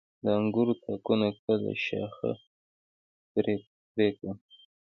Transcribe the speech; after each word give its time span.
د 0.23 0.25
انګورو 0.39 0.73
تاکونه 0.83 1.27
کله 1.43 1.69
شاخه 1.85 2.31
بري 3.31 4.09
کړم؟ 4.17 4.37